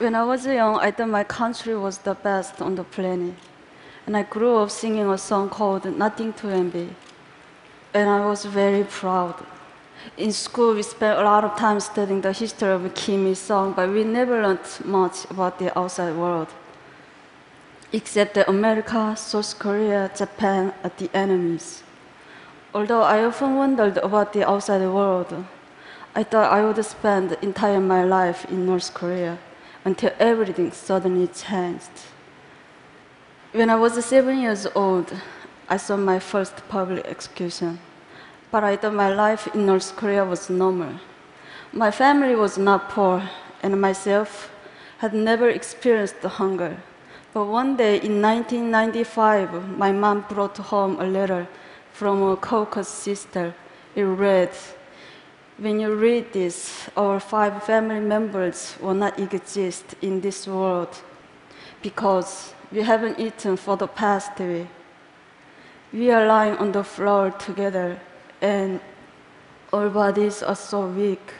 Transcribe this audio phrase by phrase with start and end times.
[0.00, 3.34] When I was young, I thought my country was the best on the planet.
[4.06, 6.88] And I grew up singing a song called Nothing to Envy.
[7.92, 9.34] And I was very proud.
[10.16, 13.74] In school, we spent a lot of time studying the history of Kim Il sung,
[13.74, 16.48] but we never learned much about the outside world.
[17.92, 21.82] Except that America, South Korea, Japan are the enemies.
[22.72, 25.44] Although I often wondered about the outside world,
[26.14, 29.38] I thought I would spend the entire my life in North Korea
[29.84, 31.90] until everything suddenly changed.
[33.52, 35.12] When I was seven years old,
[35.68, 37.78] I saw my first public execution.
[38.50, 40.94] But I thought my life in North Korea was normal.
[41.72, 43.28] My family was not poor,
[43.62, 44.50] and myself
[44.98, 46.76] had never experienced hunger.
[47.32, 51.46] But one day in 1995, my mom brought home a letter
[51.92, 53.54] from a Caucasus sister.
[53.94, 54.50] It read,
[55.60, 60.88] When you read this, our five family members will not exist in this world
[61.82, 64.68] because we haven't eaten for the past week.
[65.92, 68.00] We are lying on the floor together,
[68.40, 68.80] and
[69.70, 71.34] our bodies are so weak.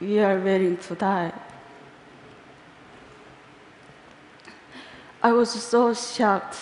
[0.00, 1.32] We are waiting to die.
[5.20, 6.58] I was so shocked.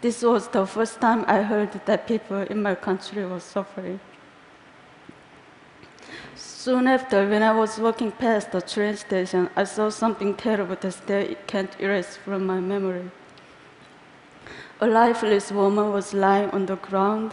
[0.00, 4.00] This was the first time I heard that people in my country were suffering.
[6.66, 10.90] Soon after, when I was walking past the train station, I saw something terrible that
[10.90, 13.08] still can't erase from my memory.
[14.80, 17.30] A lifeless woman was lying on the ground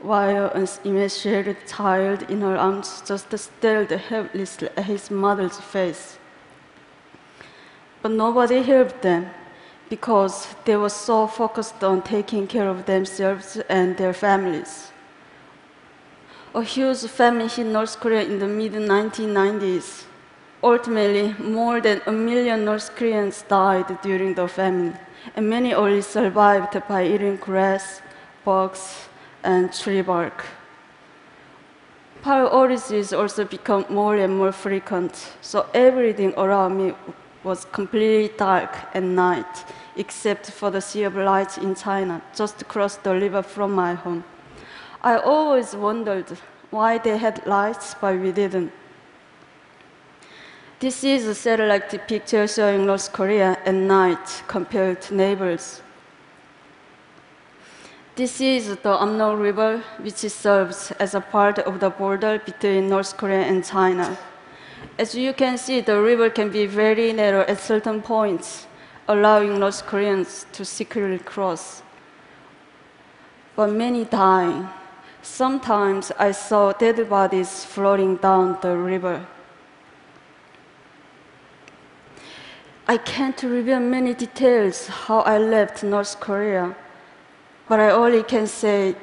[0.00, 6.16] while an emaciated child in her arms just stared helplessly at his mother's face.
[8.00, 9.30] But nobody helped them
[9.90, 14.92] because they were so focused on taking care of themselves and their families.
[16.54, 20.04] A huge famine hit North Korea in the mid 1990s.
[20.62, 24.98] Ultimately, more than a million North Koreans died during the famine,
[25.36, 28.00] and many only survived by eating grass,
[28.46, 29.08] bugs,
[29.44, 30.46] and tree bark.
[32.22, 36.94] Power outages also become more and more frequent, so everything around me
[37.44, 39.64] was completely dark at night,
[39.96, 44.24] except for the sea of lights in China, just across the river from my home.
[45.02, 46.26] I always wondered
[46.70, 48.72] why they had lights, but we didn't.
[50.80, 55.82] This is a satellite picture showing North Korea at night compared to neighbors.
[58.14, 63.16] This is the Amnok River, which serves as a part of the border between North
[63.16, 64.18] Korea and China.
[64.98, 68.66] As you can see, the river can be very narrow at certain points,
[69.06, 71.82] allowing North Koreans to secretly cross.
[73.54, 74.68] But many dying.
[75.28, 79.24] Sometimes I saw dead bodies floating down the river.
[82.88, 86.74] I can't reveal many details how I left North Korea,
[87.68, 88.96] but I only can say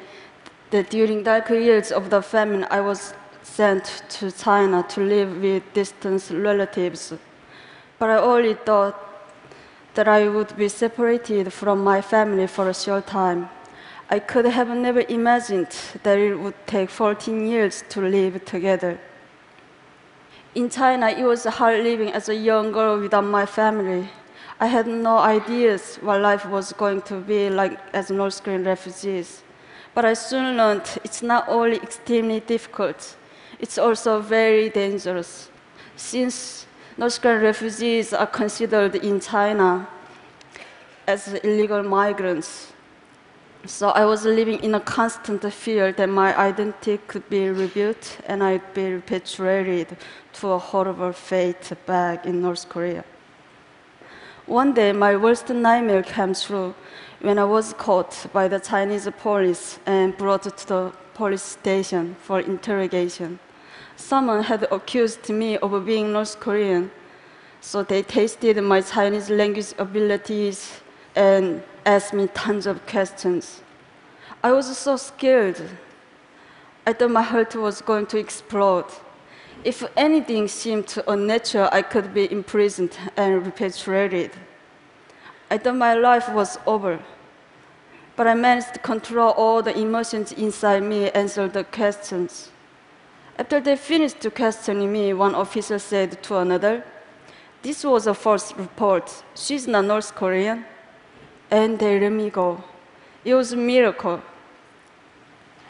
[0.71, 3.13] that during dark years of the famine, I was
[3.43, 7.13] sent to China to live with distant relatives.
[7.97, 8.95] But I only thought
[9.93, 13.49] that I would be separated from my family for a short time.
[14.07, 18.99] I could have never imagined that it would take 14 years to live together.
[20.53, 24.07] In China, it was hard living as a young girl without my family.
[24.59, 29.41] I had no ideas what life was going to be like as North Korean refugees.
[29.95, 33.15] But I soon learned it's not only extremely difficult,
[33.59, 35.49] it's also very dangerous.
[35.95, 39.87] Since North Korean refugees are considered in China
[41.07, 42.71] as illegal migrants,
[43.67, 48.43] so I was living in a constant fear that my identity could be rebuilt and
[48.43, 49.97] I'd be repatriated
[50.33, 53.03] to a horrible fate back in North Korea.
[54.45, 56.75] One day, my worst nightmare came true
[57.21, 62.39] when I was caught by the Chinese police and brought to the police station for
[62.39, 63.39] interrogation.
[63.95, 66.91] Someone had accused me of being North Korean,
[67.61, 70.81] so they tested my Chinese language abilities
[71.15, 73.61] and asked me tons of questions.
[74.43, 75.61] I was so scared.
[76.85, 78.85] I thought my heart was going to explode.
[79.63, 84.31] If anything seemed unnatural, I could be imprisoned and repatriated.
[85.49, 86.99] I thought my life was over.
[88.15, 92.51] But I managed to control all the emotions inside me, answer the questions.
[93.37, 96.83] After they finished questioning me, one officer said to another,
[97.61, 99.23] This was a false report.
[99.35, 100.65] She's not North Korean.
[101.55, 102.61] And they let me go.
[103.23, 104.21] It was a miracle.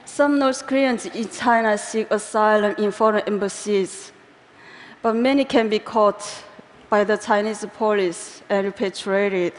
[0.03, 4.11] Some North Koreans in China seek asylum in foreign embassies,
[5.03, 6.23] but many can be caught
[6.89, 9.53] by the Chinese police and repatriated.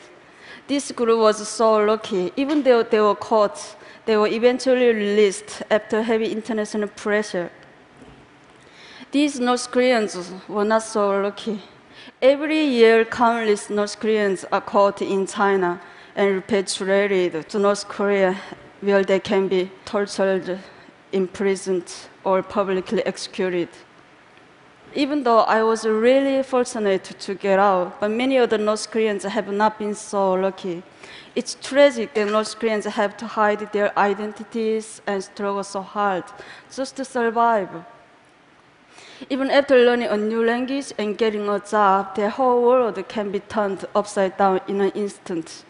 [0.66, 2.32] This group was so lucky.
[2.36, 7.52] Even though they were caught, they were eventually released after heavy international pressure.
[9.12, 11.62] These North Koreans were not so lucky.
[12.20, 15.80] Every year, countless North Koreans are caught in China
[16.16, 18.40] and repatriated to North Korea,
[18.80, 20.58] where they can be tortured,
[21.12, 21.92] imprisoned,
[22.24, 23.68] or publicly executed.
[24.94, 29.52] Even though I was really fortunate to get out, but many other North Koreans have
[29.52, 30.82] not been so lucky.
[31.34, 36.24] It's tragic that North Koreans have to hide their identities and struggle so hard
[36.74, 37.68] just to survive.
[39.28, 43.40] Even after learning a new language and getting a job, their whole world can be
[43.40, 45.64] turned upside down in an instant.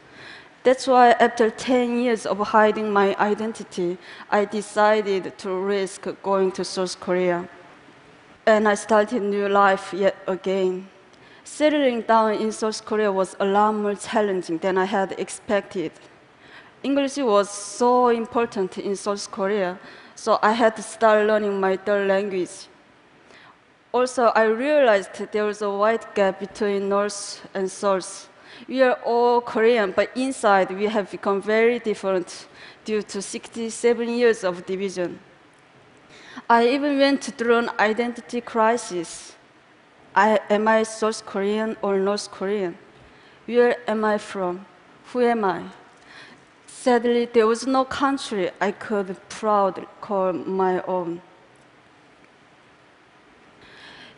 [0.67, 3.99] That's why, after 10 years of hiding my identity,
[4.33, 7.49] I decided to risk going to South Korea.
[8.47, 10.89] And I started new life yet again.
[11.45, 15.93] Settling down in South Korea was a lot more challenging than I had expected.
[16.83, 19.79] English was so important in South Korea,
[20.17, 22.67] so I had to start learning my third language.
[23.93, 28.29] Also, I realized there was a wide gap between North and South.
[28.69, 32.49] We are all Korean, but inside we have become very different
[32.85, 35.19] due to 67 years of division.
[36.49, 39.35] I even went through an identity crisis.
[40.15, 42.79] I, am I South Korean or North Korean?
[43.47, 44.67] Where am I from?
[45.13, 45.65] Who am I?
[46.67, 51.21] Sadly, there was no country I could proudly call my own.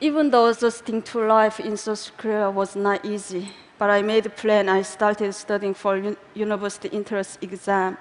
[0.01, 4.31] Even though adjusting to life in South Korea was not easy, but I made a
[4.31, 4.69] plan.
[4.69, 7.97] I started studying for un- university entrance exam.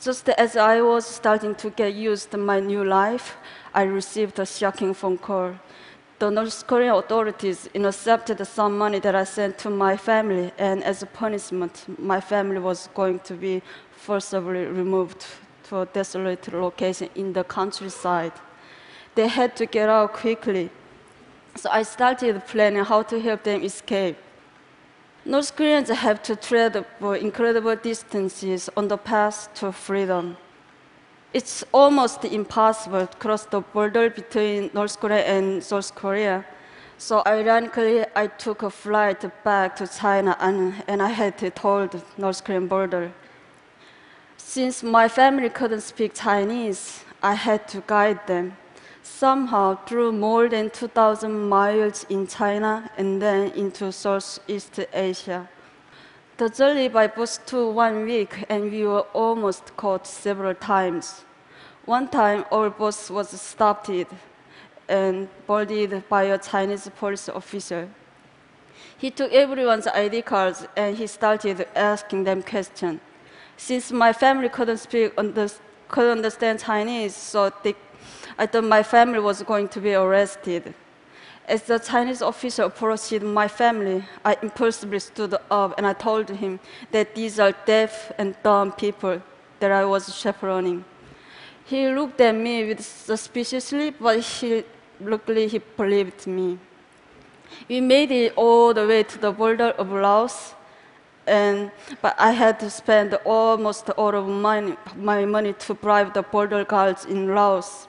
[0.00, 3.36] Just as I was starting to get used to my new life,
[3.74, 5.54] I received a shocking phone call.
[6.18, 11.02] The North Korean authorities intercepted some money that I sent to my family, and as
[11.02, 13.62] a punishment, my family was going to be
[13.92, 15.26] forcibly removed
[15.68, 18.32] to a desolate location in the countryside.
[19.14, 20.70] They had to get out quickly,
[21.56, 24.16] so I started planning how to help them escape.
[25.24, 30.36] North Koreans have to tread for incredible distances on the path to freedom.
[31.32, 36.44] It's almost impossible to cross the border between North Korea and South Korea.
[36.98, 41.92] So ironically, I took a flight back to China and, and I had to told
[41.92, 43.12] the North Korean border.
[44.36, 48.56] Since my family couldn't speak Chinese, I had to guide them
[49.02, 55.48] somehow through more than 2,000 miles in China and then into Southeast Asia.
[56.36, 61.24] The journey by bus took one week and we were almost caught several times.
[61.84, 63.90] One time our bus was stopped
[64.88, 67.88] and boarded by a Chinese police officer.
[68.96, 73.00] He took everyone's ID cards and he started asking them questions.
[73.56, 75.48] Since my family couldn't speak, under,
[75.88, 77.74] couldn't understand Chinese, so they
[78.38, 80.74] I thought my family was going to be arrested.
[81.46, 86.60] As the Chinese officer approached my family, I impulsively stood up and I told him
[86.92, 89.20] that these are deaf and dumb people
[89.60, 90.84] that I was chaperoning.
[91.64, 94.64] He looked at me with suspiciously, but he,
[95.00, 96.58] luckily he believed me.
[97.68, 100.54] We made it all the way to the border of Laos,
[101.26, 106.22] and, but I had to spend almost all of my, my money to bribe the
[106.22, 107.88] border guards in Laos.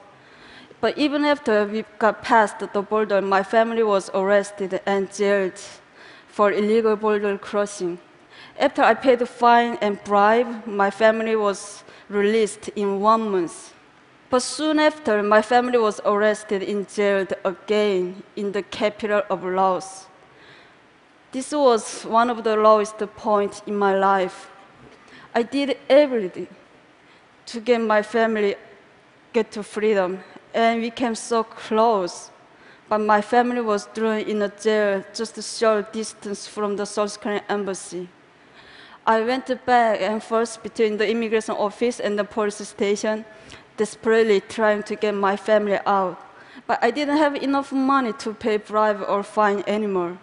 [0.83, 5.57] But even after we got past the border, my family was arrested and jailed
[6.27, 7.99] for illegal border crossing.
[8.59, 13.73] After I paid the fine and bribe, my family was released in one month.
[14.29, 20.07] But soon after, my family was arrested and jailed again in the capital of Laos.
[21.31, 24.49] This was one of the lowest points in my life.
[25.33, 26.49] I did everything
[27.45, 28.55] to get my family
[29.31, 30.19] get to freedom
[30.53, 32.29] and we came so close.
[32.89, 37.19] But my family was thrown in a jail just a short distance from the South
[37.19, 38.09] Korean embassy.
[39.05, 43.25] I went back and forth between the immigration office and the police station,
[43.77, 46.21] desperately trying to get my family out.
[46.67, 50.17] But I didn't have enough money to pay bribe or fine anymore.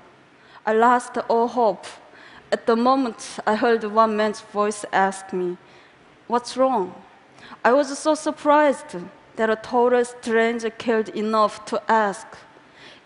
[0.65, 1.87] I lost all hope.
[2.53, 5.57] At the moment, I heard one man's voice ask me,
[6.27, 6.95] What's wrong?
[7.65, 8.97] I was so surprised
[9.37, 12.27] that a total stranger cared enough to ask.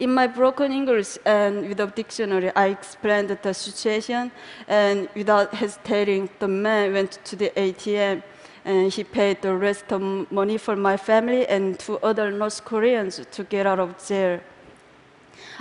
[0.01, 4.33] In my broken English and with a dictionary, I explained the situation,
[4.67, 8.23] and without hesitating, the man went to the ATM
[8.65, 10.01] and he paid the rest of
[10.33, 14.41] money for my family and two other North Koreans to get out of jail.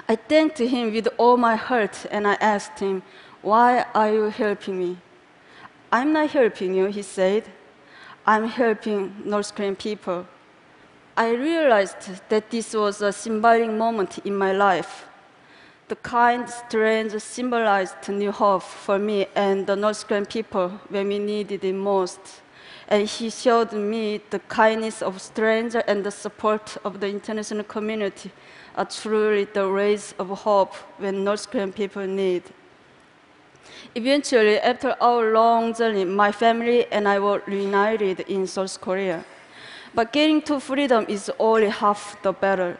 [0.08, 3.03] I thanked him with all my heart and I asked him,
[3.41, 4.98] Why are you helping me?
[5.91, 7.43] I'm not helping you, he said.
[8.25, 10.25] I'm helping North Korean people.
[11.15, 15.05] I realized that this was a symbolic moment in my life.
[15.88, 21.20] The kind strange symbolized new hope for me and the North Korean people when we
[21.20, 22.20] needed it most.
[22.88, 28.32] And he showed me the kindness of strangers and the support of the international community
[28.75, 32.41] are truly the rays of hope when North Korean people need.
[33.93, 39.24] Eventually, after our long journey, my family and I were reunited in South Korea.
[39.96, 42.76] But getting to freedom is only half the battle.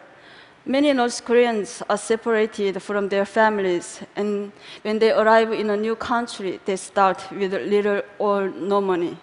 [0.66, 4.50] Many North Koreans are separated from their families, and
[4.82, 9.16] when they arrive in a new country, they start with little or no money.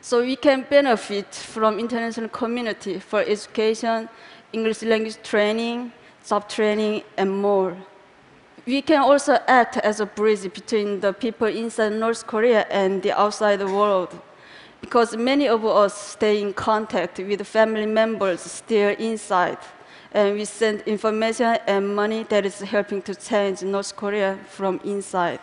[0.00, 4.08] So we can benefit from international community for education,
[4.52, 5.92] English language training,
[6.26, 7.76] job training, and more.
[8.64, 13.12] We can also act as a bridge between the people inside North Korea and the
[13.12, 14.18] outside world
[14.86, 19.58] because many of us stay in contact with family members still inside
[20.12, 25.40] and we send information and money that is helping to change North Korea from inside.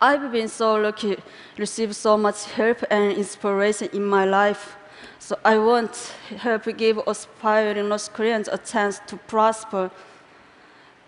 [0.00, 1.18] I've been so lucky
[1.58, 4.74] received so much help and inspiration in my life.
[5.18, 5.92] So I want
[6.28, 9.90] to help give aspiring North Koreans a chance to prosper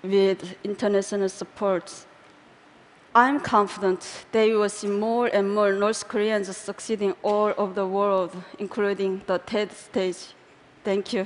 [0.02, 2.04] with international support.
[3.16, 7.86] I'm confident that you will see more and more North Koreans succeeding all over the
[7.86, 10.34] world, including the TED stage.
[10.82, 11.24] Thank you.